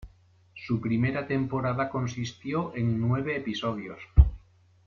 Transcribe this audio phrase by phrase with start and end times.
[0.55, 3.99] Su primera temporada consistió en nueve episodios.